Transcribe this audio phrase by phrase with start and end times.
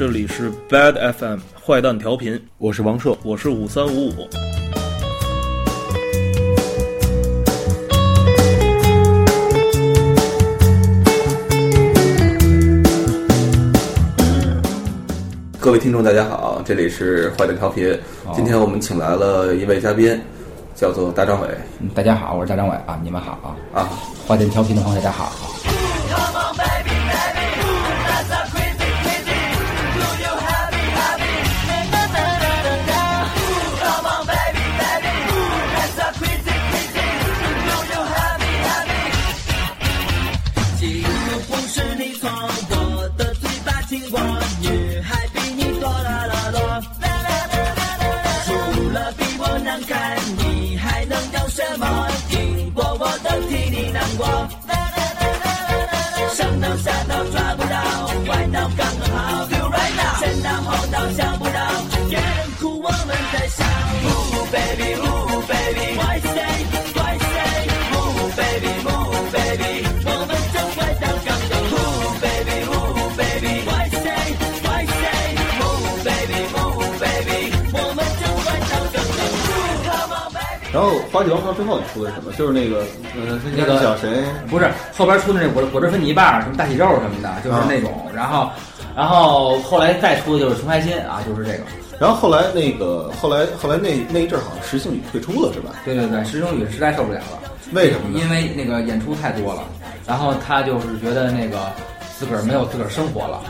[0.00, 4.26] 这里是 Bad FM 坏蛋调频，我是王硕，我是五三五五。
[15.58, 17.94] 各位听众，大家好，这里是坏蛋调频。
[18.32, 20.18] 今天我们请来了一位嘉宾，
[20.74, 21.48] 叫做大张伟。
[21.78, 23.32] 嗯，大家好，我是大张伟啊，你们好
[23.74, 23.90] 啊啊！
[24.26, 25.59] 坏蛋调频的朋友，大家好。
[80.72, 82.32] 然后《花季王朝》之后你出的是什么？
[82.32, 82.84] 就是那个，
[83.16, 84.22] 呃，那个叫谁？
[84.48, 88.08] 不是后边出的那果果汁分泥巴，什么大喜肉什么的，就是那种。
[88.14, 88.48] 然后，
[88.96, 91.64] 然后后来再出的就是穷开心啊，就是这个。
[91.98, 95.70] 然后后来那个，后来后来那那一阵儿好像石星宇退出了是吧？
[95.84, 97.38] 对对对，石星宇实在受不了了。
[97.72, 98.20] 为什么呢？
[98.20, 99.64] 因为那个演出太多了，
[100.06, 101.58] 然后他就是觉得那个
[102.16, 103.42] 自个儿没有自个儿生活了。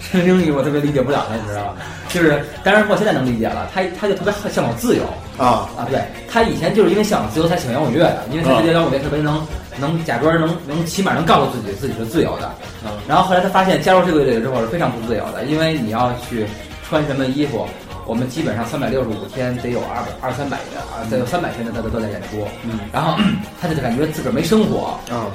[0.00, 1.76] 石星宇我特别理解不了他，你知道吧？
[2.08, 5.02] 就是，当然我现在能理解了，他他就特别向往自由
[5.36, 5.86] 啊啊！
[5.90, 9.44] 对他以前就是因为向往自由才喜欢摇滚乐的，因为他觉得摇滚乐特别能
[9.78, 12.50] 能假装能能起码能告诉自己自己是自由的。
[12.84, 16.46] 嗯，然后后来他发现加入这个乐队之后是非常不自由的，因为你要去
[16.88, 17.66] 穿什么衣服，
[18.06, 22.46] 我们基本上三百六十五天得有二百二三百天啊，得有三百天的他都都在演出。
[22.62, 23.18] 嗯，然后
[23.60, 25.26] 他就感觉自个儿没生活嗯，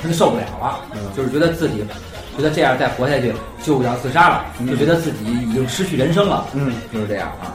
[0.00, 1.84] 他就受不了了，嗯就是觉得自己
[2.38, 3.34] 觉得这样再活下去
[3.64, 6.46] 就要自杀了，就觉得自己已经失去人生了。
[6.54, 7.52] 嗯，就是这样啊。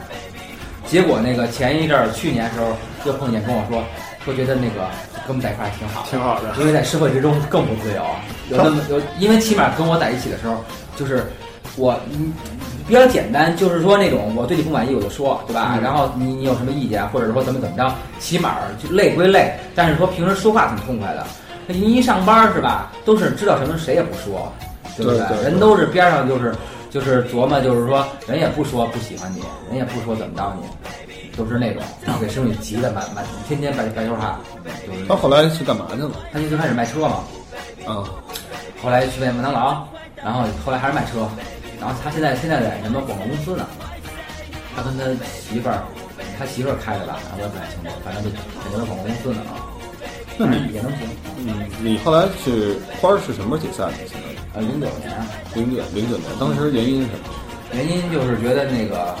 [0.86, 2.66] 结果那个前一阵儿去年时候
[3.06, 3.82] 又碰见跟我说，
[4.22, 4.86] 说觉得那个
[5.26, 8.04] 跟我们在一块儿挺好，挺好的因为在社会之中更不自由。
[8.50, 10.62] 有那么有，因为起码跟我在一起的时候，
[10.96, 11.24] 就是
[11.76, 12.34] 我嗯
[12.86, 15.72] 比较简单，就是说那种我对你不满意我就说，对吧？
[15.76, 17.90] 嗯然后你你有什么意见，或者说怎么怎么着，
[18.20, 21.26] 起码就累归累，但是说平时说话挺痛快的。
[21.66, 24.52] 那您一上班是吧，都是知道什么谁也不说，
[24.96, 26.54] 对不对对对人都是边上就是
[26.90, 34.38] 就是琢磨，就是说人也不说不喜欢你，人也不说怎么着你，都是那种，然后给生意急的满满天天白白头汗。
[34.86, 36.10] 就是他后来去干嘛去了？
[36.32, 37.24] 他就最开始卖车嘛，
[37.86, 38.04] 啊，
[38.82, 41.26] 后来去麦当劳，然后后来还是卖车，
[41.80, 43.66] 然后他现在现在在什么广告公司呢？
[44.76, 45.82] 他跟他媳妇儿，
[46.38, 49.70] 他媳妇儿开的吧，我也不太清楚，反正就肯定是广告公司呢啊。
[50.36, 51.06] 那你也能行，
[51.38, 53.94] 嗯，你后来是花儿是什么时候解散的？
[54.54, 55.10] 现在呃，零九年，
[55.54, 57.18] 零九零九年，当时原因是什么？
[57.72, 59.14] 原因就是觉得那个，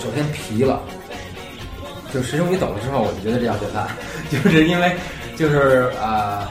[0.00, 0.80] 首先皮了，
[2.12, 3.86] 就石生宇走了之后，我就觉得这要解散，
[4.30, 4.96] 就是因为
[5.36, 6.48] 就是呃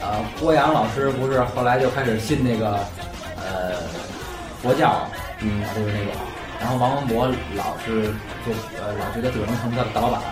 [0.00, 2.78] 呃郭阳老师不是后来就开始信那个
[3.36, 3.74] 呃
[4.62, 5.08] 佛教，
[5.40, 6.12] 嗯就是那种，
[6.60, 8.04] 然后王文博老是
[8.46, 10.22] 就呃老觉得自个儿能成大大老板，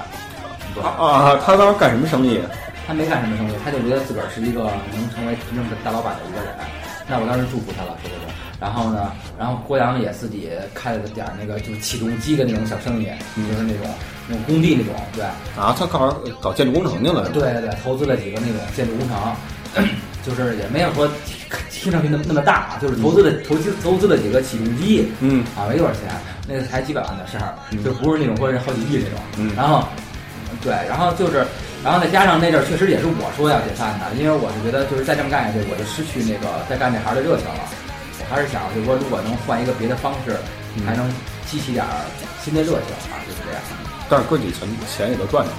[0.84, 2.40] 啊啊，他当时干什么生意？
[2.88, 4.65] 他没干什么生意，他就觉得自个儿是一个
[4.97, 6.54] 能成为真正的大老板的一个人。
[7.06, 8.21] 那我当时祝福他了，是不是？
[8.59, 13.04] 然后呢，然后郭阳也自己开了点儿那个就是起重机的那种小生意，
[13.37, 13.87] 就是那种
[14.26, 15.22] 那种工地那种，对
[15.54, 17.28] 啊，他搞搞建筑工程去了。
[17.28, 19.84] 对对对，投资了几个那种建筑工程，
[20.25, 21.06] 就是也没有说
[21.70, 26.05] 听上去那么那么大，就是投资了投资投资了几个起重机，嗯啊，没多少钱，
[26.49, 27.52] 那个才几百万的事儿，
[27.84, 29.19] 就不是那种说是好几亿那种。
[29.37, 29.84] 嗯然后，
[30.64, 31.46] 对，然后就是，
[31.84, 37.62] 然后再加上那阵儿确实也是我说要解散的，因为我是觉得就是再这么干下去，我就失去那个再干这行的热情了。
[38.19, 40.36] 我还是想，就是说如果能换一个别的方式，
[40.84, 41.08] 还能
[41.46, 41.90] 激起点儿
[42.42, 43.62] 新的热情啊，就是这样。
[44.10, 45.58] 但是哥几钱钱也都赚着了。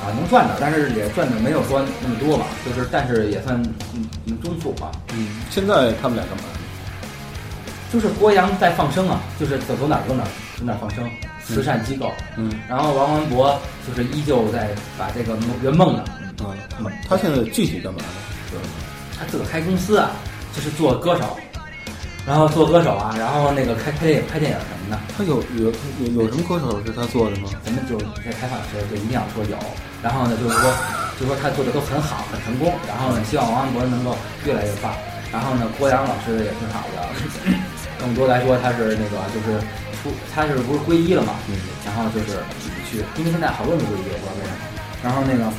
[0.00, 3.54] 啊，能赚着，但是也赚的没有说那么多吧，就是但是也算
[3.94, 4.90] 嗯嗯中速吧。
[5.12, 6.44] 嗯，现在他们俩干嘛？
[7.92, 10.28] 就是郭阳在放生啊，就是走走哪儿走哪儿
[10.58, 11.04] 走哪儿放生，
[11.46, 12.12] 慈善机构。
[12.36, 16.04] 嗯然后王文博就是依旧在把这个圆梦呢，
[16.40, 16.56] 嗯，
[17.08, 18.08] 他现在具体干嘛呢？
[18.52, 18.64] 就是
[19.18, 20.10] 他自个儿开公司啊，
[20.54, 21.36] 就是做歌手，
[22.26, 25.00] 然后做歌手啊，然后那个开拍电影拍电影什么的。
[25.16, 25.72] 他有有
[26.04, 27.48] 有有什么歌手是他做的吗？
[27.64, 29.56] 咱们就在采访的时候就一定要说有，
[30.02, 30.72] 然后呢就是说，
[31.18, 34.92] 就说他做的都很好，很成功，然后呢希望王文博能够越来越棒。
[35.32, 37.02] 然后呢，郭阳老师也挺好的，
[38.00, 39.58] 更多来说他是那个就是
[40.02, 42.38] 出他是不是皈依了嘛，嗯然后就是
[42.90, 44.56] 去，因为现在好多人都皈依，我不知道为什么。
[45.02, 45.52] 然后那个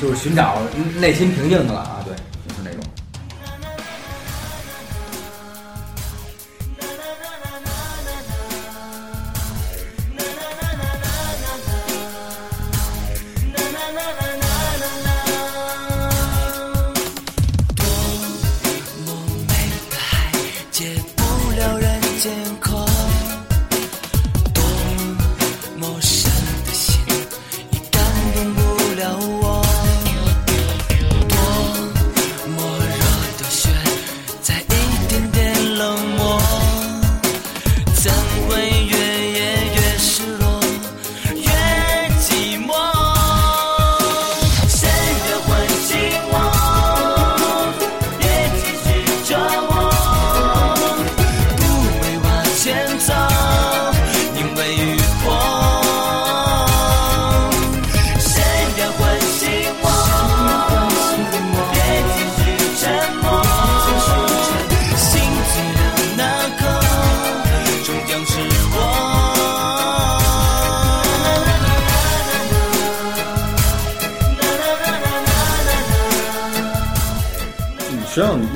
[0.00, 0.56] 就是寻找
[0.98, 2.04] 内心平静的了啊，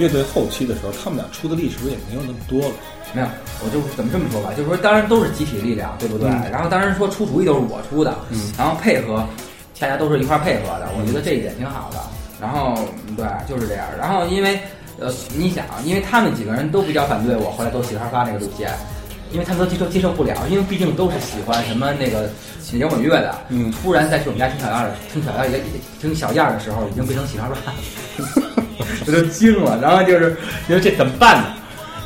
[0.04, 2.74] 乐队后期的时候，他们俩出的力是不是也没有那么多了？
[3.14, 3.26] 没有，
[3.64, 6.28] 我就怎么这么说吧，就是说，当然都是集体力量，对不对？
[6.28, 9.26] 嗯然后当然说出主意都是我出的，嗯然后配合，
[9.80, 11.98] 大家都是一块儿配合的，我觉得这一点挺好的。
[12.40, 12.74] 然后
[13.16, 13.86] 对，就是这样。
[13.98, 14.60] 然后因为
[15.00, 18.70] 呃，你想，因为他们几个人都比较反对我，后来都喜欢发那个路线，
[19.32, 22.28] 因为他们都接受接受不了，因为毕竟都是喜欢什么那个
[22.78, 25.60] 摇滚乐的，嗯突然再去我们家听小样儿的，听小样儿也
[26.00, 27.60] 听小样儿的时候，已经变成喜欢乱，
[29.06, 29.78] 我就惊了。
[29.80, 30.36] 然后就是
[30.66, 31.48] 觉得这怎么办呢？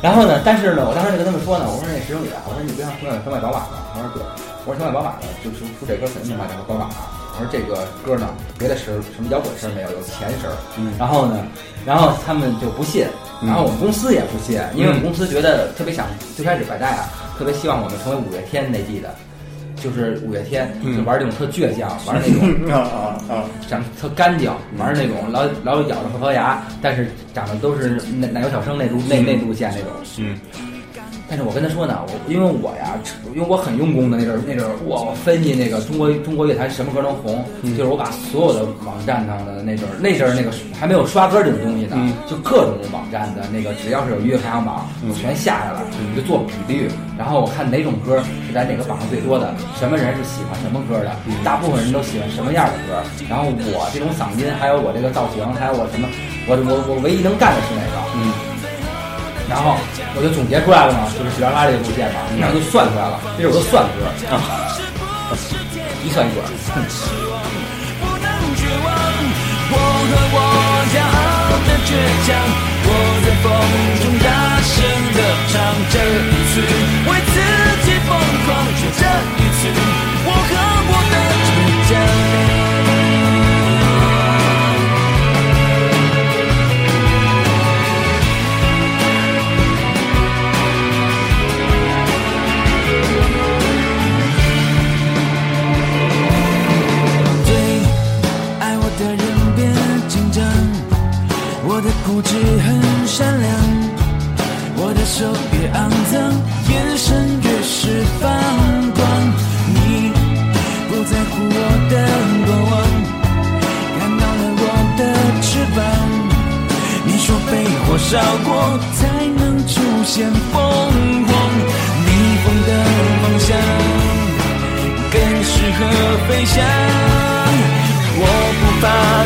[0.01, 3.83] 然后呢，但是呢，我当时就跟他们说呢，我说那石生宇啊，我说你不要想想买宝马吗？
[3.93, 4.23] 他说对，
[4.63, 6.87] 我说想买宝马呢，就出出这歌肯定能买到宝马。
[7.35, 8.27] 我说这个歌呢，
[8.57, 10.51] 别的声什么摇滚声没有，有钱声。
[10.77, 11.43] 嗯然后呢，
[11.85, 13.07] 然后他们就不信，
[13.43, 17.07] 然后我们公司也不信，因为我们公司觉得特别想，最开始百代啊，
[17.37, 19.13] 特别希望我们成为五月天那地的，
[19.81, 23.43] 就是五月天，就玩那种特倔强，玩那种 啊啊啊！
[23.67, 27.89] 长得特干净，玩那种老老咬着后槽牙，但是长得都是
[28.19, 29.91] 奶奶油小生那路那那路线那种。
[30.17, 30.37] 嗯。
[31.29, 32.97] 但是我跟他说呢，我因为我呀，
[33.35, 37.45] 因为我很用功的那阵儿那阵儿，我分析那个中国中国乐坛什么歌能红，
[37.77, 42.13] 就是我把所有的网站上的那阵儿那阵儿那个还没有刷歌这种东西呢，嗯。
[42.27, 56.09] 就各种网站的那个只要是有音乐排行榜，我全下下来，我就做比率，然后我看哪种歌是在哪个榜上最多的，什么人是喜欢什么歌的，大部分人都喜欢什么样的歌，然后我这种嗓音，还有我这个造型，还有我什么，
[56.49, 57.97] 我我我唯一能干的是哪个？
[58.17, 58.48] 嗯。
[59.49, 59.75] 然后
[60.15, 64.37] 我就总结出来了嘛，就是喜拉拉这个路线嘛，然后就算出来了，这首歌算歌啊，
[66.05, 66.37] 一算一准。
[67.99, 68.87] 不能绝望，
[69.73, 69.75] 我
[70.05, 70.37] 和我
[70.93, 71.91] 骄傲的倔
[72.29, 72.29] 强，
[72.85, 72.89] 我
[73.25, 73.49] 在风
[73.99, 74.29] 中大
[74.61, 74.69] 声
[75.17, 75.19] 地
[75.49, 75.57] 唱，
[75.89, 76.61] 这一次
[77.09, 77.35] 为自
[77.83, 78.09] 己疯
[78.45, 78.47] 狂，
[78.95, 79.01] 这
[79.33, 79.61] 一次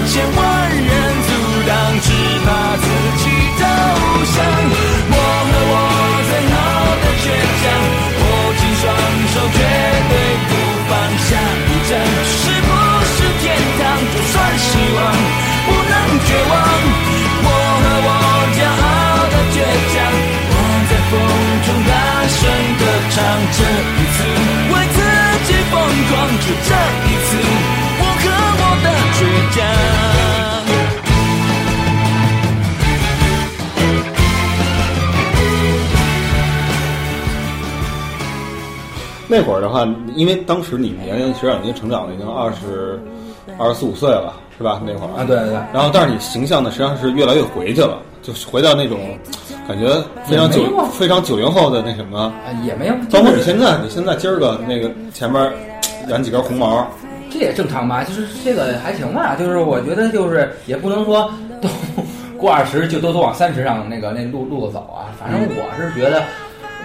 [0.05, 0.42] 千万
[39.33, 39.83] 那会儿的话，
[40.15, 43.01] 因为当时你年龄实际上已经成长了，已经二十
[43.57, 44.79] 二十四五岁了，是吧？
[44.85, 45.53] 那会儿啊，对对对。
[45.73, 49.17] 然后，但是你形象呢，实际上是越来越回去了，就是回到那种
[49.67, 49.89] 感觉
[50.23, 52.19] 非常九非常九零后的那什么。
[52.19, 55.51] 啊，也没有，包括你现在，你现在今儿个那个前面
[56.07, 56.87] 染几根红毛，
[57.31, 61.27] 这也正常吧，就是这个还行吧，就是我觉得就是也不能说
[61.59, 61.67] 都
[62.37, 65.09] 过二十就都都往三十上那个那路路子走啊。
[65.19, 66.21] 反正我是觉得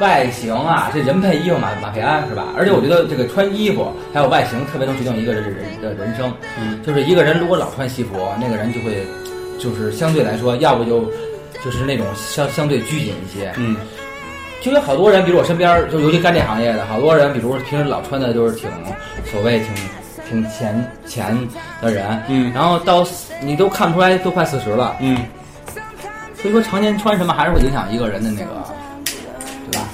[0.00, 2.47] 外形啊，这人配衣服马马配鞍是吧？
[2.57, 6.33] 而且我觉得这个穿衣服还有外形特别能决定一个人的人的人生。
[6.61, 9.07] 嗯，就是一个人如果老穿西服，那个人就会
[9.59, 11.11] 就是相对来说，要不就
[11.64, 13.76] 就是那种相相对拘谨一些，嗯。
[14.61, 18.69] 就有好多人，比如我身边儿，就尤其干这行业的，好多人，比如平时老穿的就是挺
[19.25, 19.69] 所谓挺
[20.28, 21.49] 挺前前
[21.81, 22.52] 的人，嗯。
[22.52, 23.07] 然后到
[23.40, 25.17] 你都看不出来都快四十了，嗯。
[26.35, 28.64] 所以说常年穿什么还是会影响一个人的那个，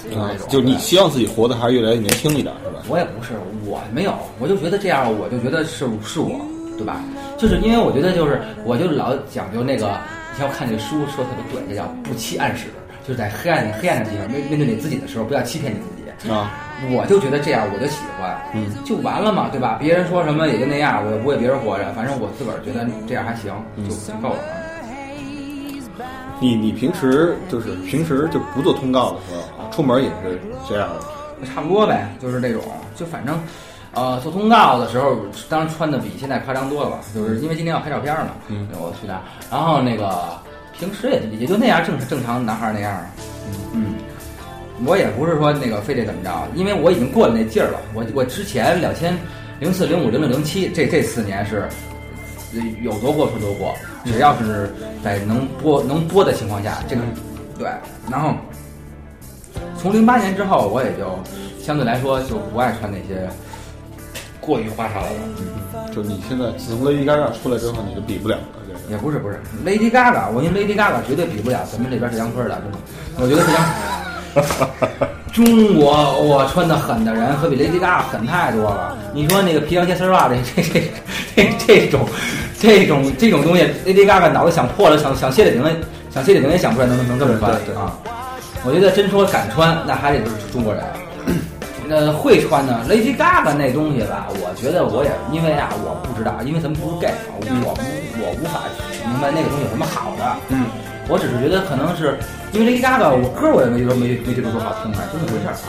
[0.09, 0.31] 对吧？
[0.49, 2.83] 就是你希望自己活得还是越来越年轻一点，是吧？
[2.89, 3.33] 我也不是，
[3.65, 6.41] 我没有，我就觉得这样，我就觉得是是我，
[6.77, 7.01] 对吧？
[7.39, 9.87] 就是因为我觉得就是，我就老讲究那个，
[10.33, 12.67] 你像我看那个书说特别对，这叫不欺暗室，
[13.07, 16.05] 就是在黑暗黑暗的地方面面对你自己的时候，不要欺骗你自己。
[16.31, 16.51] 啊，
[16.93, 19.77] 我就觉得这样我就喜欢，嗯，就完了嘛，对吧？
[19.81, 24.37] 别人说什么也就那样，我也不为别人活着，反正我自个儿觉得这样还行，嗯就就够了。
[26.41, 29.44] 你你平时就是平时就不做通告的时候啊，
[29.75, 30.39] 出门也是
[30.69, 32.63] 这样的，差不多呗，就是这种，
[32.95, 33.39] 就反正，
[33.93, 35.17] 呃，做通告的时候，
[35.49, 40.39] 当然穿的比现在夸张多了吧，就是因为今天要拍照片嘛，嗯，我去那儿，然后那个
[40.79, 43.05] 平时也也就那样，正正常男孩儿那样
[43.47, 43.95] 嗯，嗯，
[44.87, 49.17] 我也不是说那个非得怎么着，因为我已经过了那劲儿了，我我之前两千
[49.59, 51.69] 零四零五零六零七这这四年是。
[52.57, 57.03] 呃有多过说多过，只要是在能播能播的情况下，这个
[57.59, 57.69] 对，
[58.09, 58.33] 然后
[59.85, 61.05] 从零八年之后，我也就
[61.63, 63.29] 相对来说就不爱穿那些
[64.41, 65.93] 过于花哨的了。
[65.95, 72.79] 就你现在自从 Lady Gaga 出来之后，你就比不了了，这个也不是不是，Lady Gaga，我跟 Lady Gaga 绝对比不了咱们这边是杨坤的，真的，
[73.19, 73.63] 我觉得是杨。
[75.35, 78.97] 中国我穿的狠的人可比 Lady Gaga 狠太多了。
[79.13, 80.91] 你说那个皮凉鞋丝袜这这这
[81.37, 82.09] 这这种
[82.59, 85.77] 这种这种东西，Lady Gaga 脑子想破了，想想谢顶也
[86.11, 87.93] 想谢顶也想不出来能能能这么穿啊。
[88.65, 90.83] 我觉得真说敢穿，那还得是中国人。
[91.87, 97.77] 那会穿呢，Lady Gaga 那东西吧，我觉得我也因为啊，我不知道，因为咱们不是 gay 嘛，我
[98.25, 98.65] 我无法
[99.05, 100.25] 明白那个东西有什么好的。
[100.49, 100.65] 嗯，
[101.13, 102.17] 我只是觉得可能是
[102.57, 105.61] 因为 Lady Gaga，我歌我也没说没没觉得多好听啊，就那回事儿啊。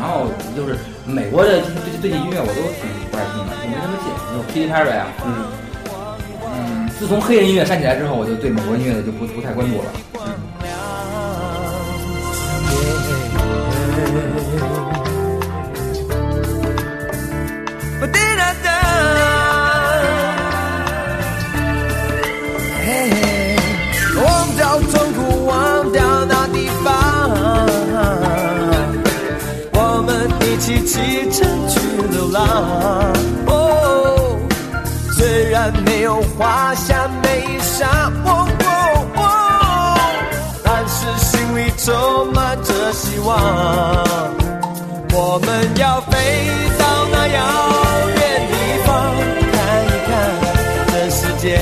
[0.00, 4.08] 然后就是美国的最最近音乐我都挺不爱听的，就没什么劲。
[4.32, 5.28] 有 Katy Perry 啊，嗯
[6.56, 9.92] 嗯，自从黑人音乐煽起来之后，我就对美国音乐就不不太关注了。
[10.24, 10.32] 嗯
[30.70, 31.00] 一起
[31.30, 31.80] 启程去
[32.12, 32.44] 流浪。
[33.46, 34.38] 哦，
[35.16, 37.84] 虽然没有华厦美衣裳，
[38.24, 38.70] 哦哦
[39.16, 39.18] 哦，
[40.62, 43.28] 但是心里充满着希望。
[45.12, 46.16] 我们要飞
[46.78, 47.38] 到那遥
[48.14, 48.54] 远地
[48.86, 48.88] 方，
[49.52, 50.08] 看一看
[50.86, 51.58] 这世界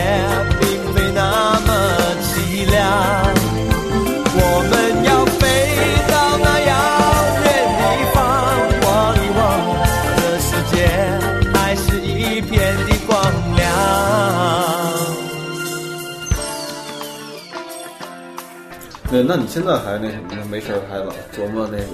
[19.10, 20.44] 那那你现在还那什么呢？
[20.50, 21.84] 没事儿还老琢磨那个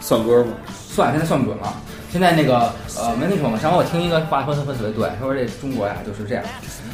[0.00, 0.52] 算歌吗？
[0.90, 1.72] 算现在算不准了。
[2.10, 6.44] 现在那个呃没那什么，上回我听一个话说他说特别对，他说这中国呀就是这样，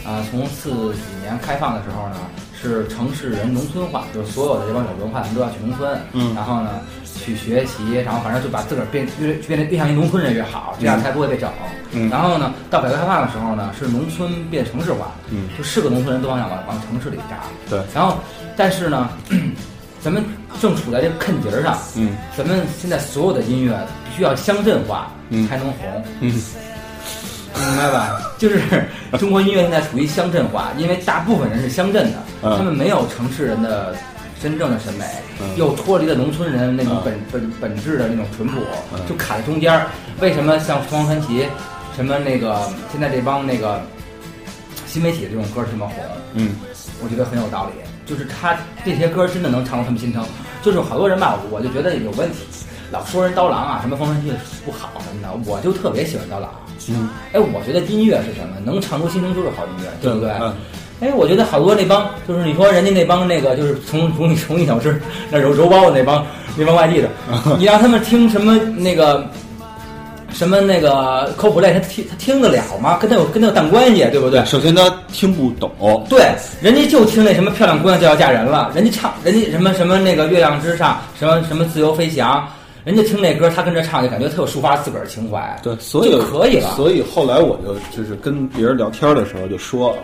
[0.05, 2.17] 啊、从四几年开放的时候呢，
[2.59, 11.51] 是城市人农村化，就是所有的这帮有文化的人都要去农村，嗯然后呢去学习，然后反正就把自个儿变越变得越像一农村人越好，这样才不会被整。
[11.93, 17.37] 嗯然后呢，到改革开放的时候呢，是农村变城市化，嗯就是个农村人都往想往往城市里扎。
[17.69, 18.17] 对然后
[18.57, 19.11] 但是呢，
[20.02, 20.25] 咱们
[20.61, 26.33] 正处在这个坑节儿上，嗯咱们现在所有的音乐必须要乡镇化，嗯才能红，嗯
[27.52, 28.19] 明白吧？
[28.38, 28.62] 就是
[29.19, 33.95] 中国音乐现在处于乡镇化，因为大部分人是乡镇的，嗯他们没有城市人的
[34.42, 35.04] 真正的审美，
[35.42, 38.61] 嗯又脱离了农村人那种嗯本、本本质的那种淳朴，
[38.95, 39.87] 嗯就卡在中间儿。
[40.21, 41.47] 为什么像凤凰传奇，
[41.95, 42.59] 什么那个
[42.90, 43.83] 现在这帮那个
[44.87, 45.97] 新媒体的这种歌这么红？
[46.35, 46.57] 嗯
[47.02, 47.73] 我觉得很有道理，
[48.11, 50.23] 就是他这些歌真的能唱出他们心声。
[50.62, 52.38] 就是好多人吧，我就觉得有问题，
[52.90, 54.33] 老说人刀郎啊，什么风神剧
[54.67, 56.50] 不好什么的，我就特别喜欢刀郎。
[56.88, 58.57] 嗯，哎，我觉得音乐是什么？
[58.64, 60.31] 能唱出心声就是好音乐，对不对？
[60.40, 60.52] 嗯
[61.00, 65.00] 哎，我觉得好多那帮，就是你说人家那帮那个，就是从从从一小吃
[65.31, 66.26] 那揉揉包子那帮
[66.57, 67.09] 那帮外地的，
[67.57, 69.26] 你让他们听什么那个
[70.33, 72.99] 什么那个科普类他听他听得了吗？
[72.99, 74.45] 跟他有跟他有淡关系，对不对？
[74.45, 82.49] 首先他听不懂，对，人家就听那什么漂亮姑娘就要嫁人了，人家唱人家什么什么那个月亮之上，什么什么自由飞翔，
[82.85, 86.71] 人家听那歌，他跟着唱就感觉特有抒发自个儿情怀，对，所以就可以了。
[86.77, 89.97] 所以后来我就就是跟别人聊天的时候就说，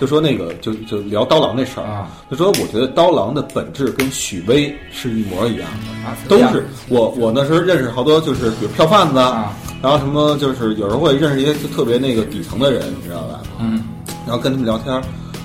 [0.00, 9.52] 就说那个就就聊刀郎那事儿啊，就说我觉得刀郎的本质跟许巍是一模一样的，啊都是我我那时候认识好多就是比如票贩子，啊
[9.82, 13.40] 然后什么就是有时候会认识一些就特别那个底层的人，你知道吧？
[13.60, 13.84] 嗯，
[14.26, 15.00] 然后跟他们聊天，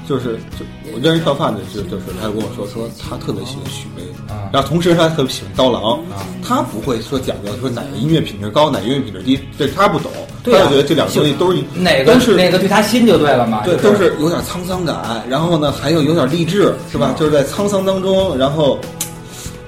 [0.07, 10.11] 就是就我认识票贩子就就是他就跟我说说他特别喜欢许巍，啊然后同时他特别喜欢刀郎，啊他不会说讲究说哪个音乐品质高，哪个音乐品质低，这他不懂，
[10.43, 17.13] 对啊他就觉得这两个东西都是哪个都是哪个对他心就对了嘛，对，都是有点沧桑感，然后呢还有有点励志，是吧？
[17.13, 18.77] 嗯就是在沧桑当中，然后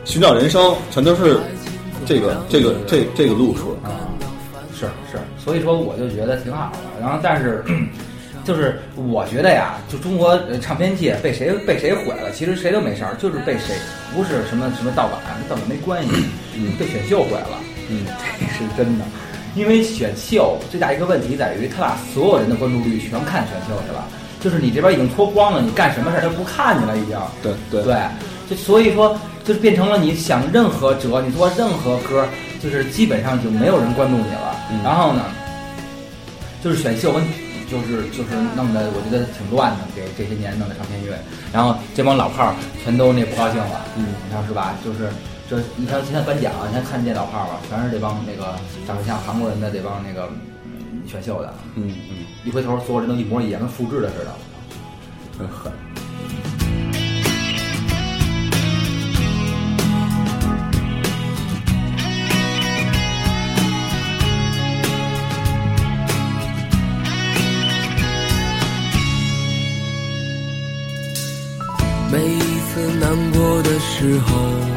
[0.03, 1.39] 寻找人生，全都是
[2.05, 3.71] 这个这个这这个路数。
[3.83, 4.03] 啊，
[4.73, 6.79] 是是，所以说我就觉得挺好的。
[6.99, 7.63] 然后，但是
[8.45, 13.75] 就是我觉得呀，就中国呃唱片界被谁被谁毁了，其实谁都没事儿，就是被谁
[14.13, 16.11] 不是什么什么盗版，跟盗版没关系，
[16.55, 16.77] 嗯。
[16.77, 17.59] 被选秀毁了，
[17.89, 18.05] 嗯，
[18.39, 19.05] 这是真的。
[19.55, 24.05] 因为选秀最大一个问题在于，他把所有人的关注力全看选秀去了，
[24.41, 27.17] 就是你这边已经脱光了，你干什么事儿他不看你了，已经。
[27.41, 27.81] 对对。
[27.83, 27.95] 对，
[28.49, 32.27] 就所以说，就是变成了你想任何辙，你做任何歌，
[32.61, 34.55] 就是基本上就没有人关注你了。
[34.69, 34.79] 嗯。
[34.83, 35.23] 然后呢，
[36.63, 37.23] 就是选秀跟
[37.69, 41.17] 就是就是弄得我觉得挺乱的，给这些年弄的唱片乐，
[41.51, 44.73] 然后这帮老炮儿全都那不高兴了，嗯你看是吧？
[44.83, 45.09] 就是
[45.49, 48.55] 这你看现在颁奖，你看看这老炮儿吧，全是这帮那个
[48.87, 50.29] 长得像韩国人的这帮那个
[50.65, 54.31] 嗯选秀的，嗯嗯，一回头所有人都一模一样，跟复制的似的。
[55.37, 55.71] 很狠。
[73.97, 74.74] 时候，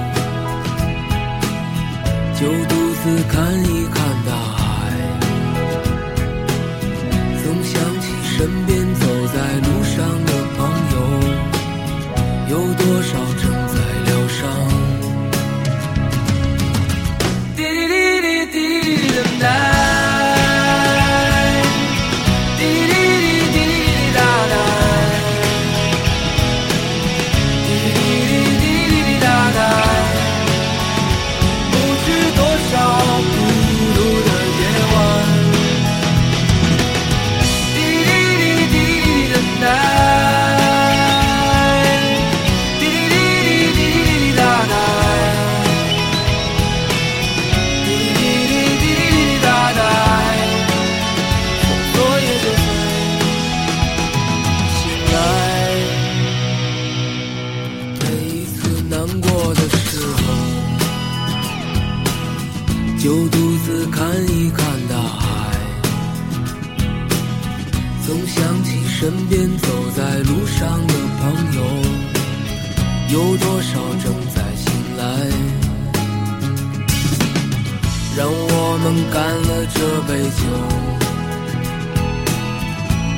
[78.19, 80.43] 让我们干了这杯酒，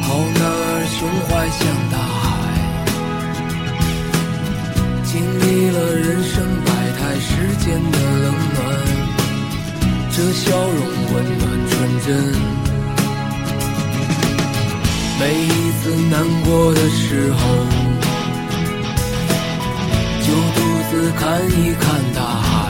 [0.03, 1.61] 好男儿胸怀像
[1.91, 2.23] 大海。
[5.05, 6.37] 经历了人生
[6.67, 7.33] 百态世
[7.65, 8.61] 间的冷暖，
[10.13, 10.85] 这笑容
[11.15, 11.73] 温暖纯
[12.05, 12.09] 真。
[15.19, 15.49] 每一
[15.81, 16.13] 次难
[16.45, 17.41] 过的时候，
[20.21, 20.59] 就独
[20.91, 21.25] 自看
[21.59, 22.70] 一看大海，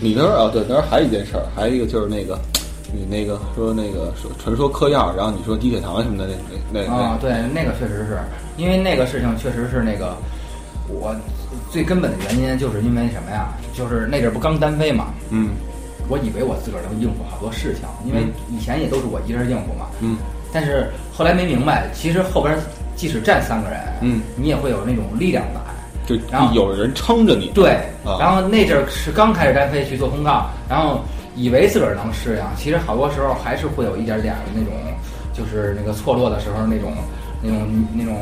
[0.00, 2.38] 你那儿啊，对，那儿还有一件事儿，还有一个就是那个，
[2.92, 6.26] 你那个说那个说传说嗑药，然后你说低血糖什么的，
[6.72, 8.18] 那那那啊，对，那个确实是
[8.56, 10.16] 因为那个事情，确实是那个，
[10.88, 11.14] 我
[11.70, 13.48] 最根本的原因就是因为什么呀？
[13.74, 15.50] 就是那阵儿不刚单飞嘛，嗯
[16.08, 19.86] 我以为我自个儿能应付好多事情，因为以前也都是我一人应付嘛。
[20.00, 20.16] 嗯
[20.52, 22.58] 但是后来没明白，其实后边
[22.96, 25.62] 即使站三个人，嗯，你也会有那种力量感。
[26.18, 27.50] 就然后有人撑着你。
[27.54, 27.72] 对，
[28.04, 31.00] 啊然后那阵儿是刚开始单飞去做通告，然后
[31.36, 34.72] 以为自个儿能适应，其实好多时候还是会有一点点儿的那种，
[35.32, 36.92] 就是那个错落的时候那种
[37.42, 38.16] 那种那种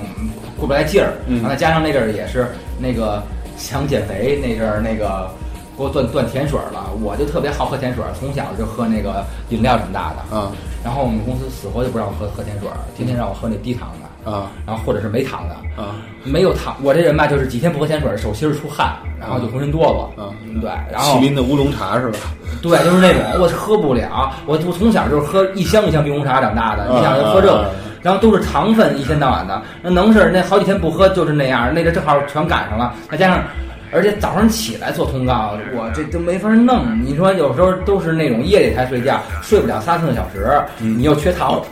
[0.59, 1.15] 过不来劲儿。
[1.27, 2.49] 嗯然后再加上那阵儿也是
[2.79, 3.23] 那个
[3.57, 5.31] 想减肥那阵儿那个。
[5.79, 10.37] 给我断断甜水儿了，我就特别好喝甜水儿，从小就喝那个饮料长大的。
[10.37, 10.51] 啊
[10.83, 15.55] 然后我们公司死活就不让我喝喝甜水儿，天天让我喝那低糖的，啊然后或者是没糖的。
[15.83, 20.21] 啊没有糖，我这人吧，就是几天不喝甜水，手心儿出汗，然后就浑身哆嗦。
[20.21, 22.19] 嗯对，然后麒麟的乌龙茶是吧？
[22.61, 27.71] 对，就是那种我喝不了，我我从小就是喝一箱一箱冰红茶长大的，你想就喝这个
[28.03, 33.43] 然后都是糖分，一天到晚的，那能是那好几天不喝就是那样，那个正好全赶上了，再加上。
[33.91, 37.03] 而且早上起来做通告，我这都没法弄。
[37.03, 41.63] 你说有时候都是那种夜里才睡觉，睡不了三四个小时，你又缺糖，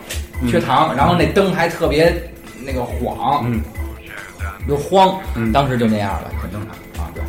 [0.49, 2.11] 缺糖，然后那灯还特别
[2.67, 3.63] 那个晃，嗯
[4.69, 7.23] 又慌，嗯当时就那样了，很正常啊，对，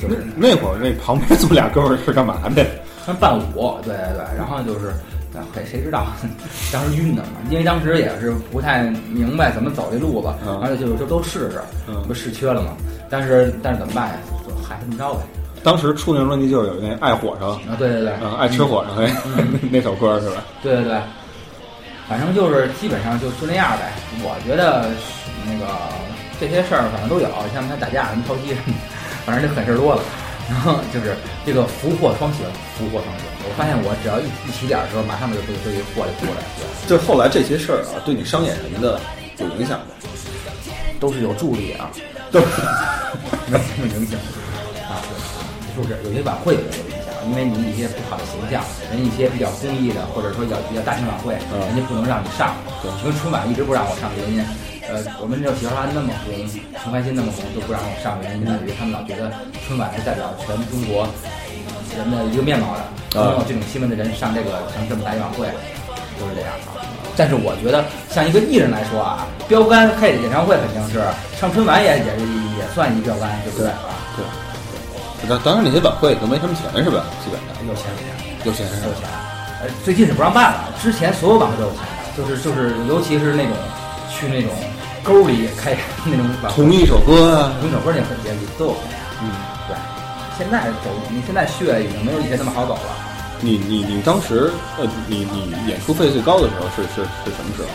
[0.00, 2.64] 就是那那会儿那旁边坐俩哥们儿是干嘛的？
[3.06, 4.88] 他伴舞，对对对，然后就是，
[5.36, 6.06] 啊谁谁知道，
[6.72, 12.68] 当时晕的嘛，因为当时也是不太明白怎么走这路子，嗯而且就就都试试，嗯不是缺了嘛，
[13.10, 14.14] 但是但是怎么办呀？
[14.48, 15.20] 就还这么着呗，
[15.62, 19.08] 当时出那张专辑就是有那爱火上，啊对对对，嗯，爱吃火上那
[19.70, 20.42] 那首歌是吧？
[20.62, 20.98] 对对对，
[22.08, 23.92] 反正就是基本上就就那样呗。
[24.22, 24.90] 我觉得
[25.46, 25.66] 那个
[26.40, 28.80] 这些事儿反正都有，像他打架什么偷鸡什么的，
[29.24, 30.02] 反正就狠事儿多了。
[30.46, 32.44] 然后就是这个福祸双行，
[32.76, 33.24] 福祸双行。
[33.48, 39.00] 我发现我只要一一起点儿的时候，马上就就就一祸就过来，对，就是后来这些事儿啊，对你商演什么的
[39.38, 39.86] 有影响吗？
[41.00, 41.88] 都是有助力啊，
[42.30, 42.40] 都
[43.48, 44.20] 没什么影响
[44.88, 45.16] 啊，对，
[45.74, 45.96] 是不是？
[46.04, 46.93] 有些晚会有影响，
[47.28, 52.54] 因为你一些不好的形象，人一些比较公益的，或者说比较比较大型晚会，嗯人家不能让你上。
[52.82, 54.44] 对就跟春晚一直不让我上的原因，
[54.84, 56.36] 呃，我们这喜欢花那么红，
[56.76, 59.32] 陈开心那么红，都不让我上，原因在于他们老觉得
[59.64, 61.08] 春晚是代表全中国
[61.96, 62.84] 人的一个面貌的，
[63.16, 65.48] 啊没有这种新闻的人上这个上这么大一晚会，
[66.20, 66.76] 就是这样啊。
[67.16, 71.00] 但是我觉得，像一个艺人来说啊，标杆开演唱会肯定是
[71.40, 72.10] 上春晚也也
[72.60, 73.96] 也算一标杆，对不对啊？
[75.26, 77.04] 当当然那些晚会都没什么钱是吧？
[77.24, 78.08] 基本上有钱有钱。
[78.44, 78.74] 有钱是？
[78.86, 79.08] 有钱，
[79.62, 83.56] 呃，最近是不让办了，之前所有晚会都有钱的，就是就是，尤其是那种
[84.12, 84.50] 去那种
[85.02, 88.82] 沟里开那种晚会，同一首歌啊，同一首歌那很也都有钱。
[89.22, 89.30] 嗯，
[89.66, 89.76] 对，
[90.36, 92.92] 现在走，你现在血已经没有以前那么好走了。
[93.40, 97.68] 你你你当时呃，你你演出费最高的时候是是是什么时候？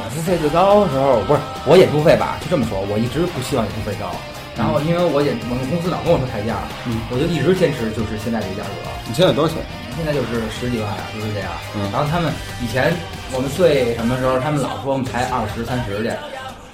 [0.00, 2.36] 演出费最高的时候，不是我演出费吧？
[2.40, 4.10] 就这么说，我一直不希望演出费高。
[4.56, 8.74] 然后因为我演我们公司老跟我说抬价，嗯我就一直坚持就是现在这个价格。
[9.06, 9.58] 你现在多少钱？
[9.96, 11.50] 现在就是十几万啊，就是这样。
[11.74, 12.94] 嗯然后他们以前
[13.34, 16.10] 我们最什么时候，他们老说我们抬二十三十去，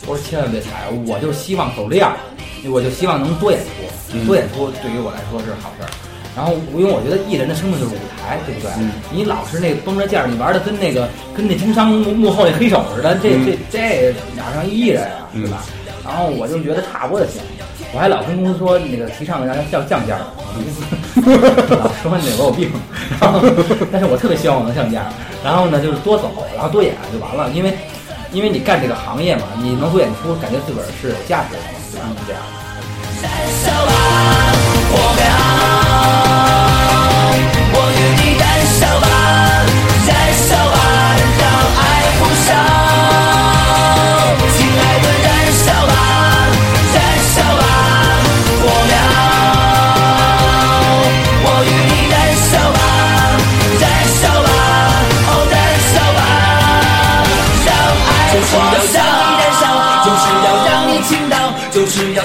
[0.06, 2.12] 我说千万别抬，我就希望走量，
[2.68, 3.68] 我就希望能多演出，
[4.12, 5.90] 嗯多演出对于我来说是好事儿。
[6.36, 8.70] 然后因为我觉得艺人的生命就是舞台，对不对？
[8.78, 15.64] 嗯你老是那绷着劲儿，你玩的跟那个跟那经商幕幕后那黑手似的，这、这这哪上艺人啊，对吧？
[16.04, 17.40] 然后我就觉得差不多就行。
[17.92, 20.22] 我还老跟公司说那个提倡让他降降价儿，
[21.74, 22.70] 老说你我有病，
[23.20, 23.40] 然后
[23.90, 25.06] 但是我特别希望我能降价，
[25.42, 27.76] 然后呢就是多走，然后多演就完了，因为
[28.32, 31.62] 因为你干这个行业嘛，你能多演出，感觉自个儿是有价值的，
[31.98, 32.14] 就？
[32.22, 32.32] 是这
[35.24, 35.79] 样。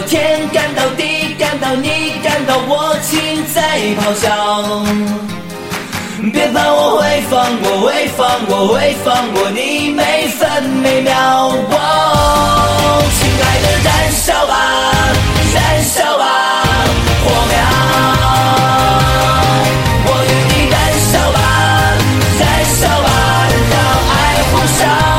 [0.07, 4.85] 天感到地感到你感到我情在咆哮，
[6.31, 11.11] 别怕我会放过，会放过，会放过你每分每秒，
[11.71, 14.53] 哦，亲爱的，燃烧吧，
[15.55, 16.23] 燃烧吧，
[17.23, 17.55] 火苗，
[20.05, 20.75] 我与你燃
[21.09, 21.37] 烧吧，
[22.39, 22.43] 燃
[22.77, 23.07] 烧吧，
[23.71, 23.73] 让
[24.11, 24.13] 爱
[24.51, 25.14] 呼啸。